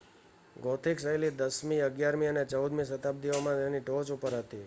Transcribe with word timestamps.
gothic 0.55 0.99
શૈલી 0.99 1.29
10મી 1.31 1.81
-11મી 1.81 2.27
અને 2.27 2.43
14મી 2.45 2.85
શતાબ્દીઓમાં 2.85 3.57
તેની 3.57 3.79
ટોચ 3.79 4.11
ઉપર 4.11 4.33
હતી 4.35 4.59